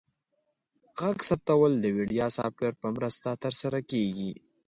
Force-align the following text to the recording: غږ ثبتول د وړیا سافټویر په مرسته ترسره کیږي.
غږ 0.99 1.17
ثبتول 1.29 1.71
د 1.79 1.85
وړیا 1.97 2.27
سافټویر 2.37 2.73
په 2.81 2.87
مرسته 2.95 3.29
ترسره 3.43 3.79
کیږي. 3.91 4.31